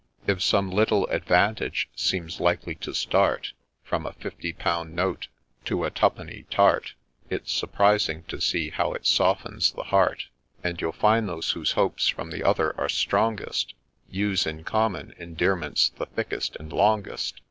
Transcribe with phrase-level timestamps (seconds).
[0.25, 3.53] If some little advantage seems likely to start,
[3.83, 5.27] From a fifty pound note
[5.65, 6.95] to a two penny tart,
[7.29, 10.25] It 'B surprising to see how it softens the heart,
[10.63, 13.75] And you'll find those whose hopes from the other are strongest,
[14.09, 17.35] Use, in common, endearments the thickest and longest.